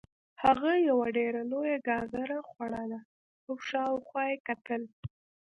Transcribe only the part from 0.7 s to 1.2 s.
یوه